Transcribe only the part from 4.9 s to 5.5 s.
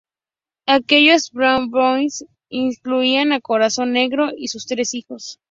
hijos.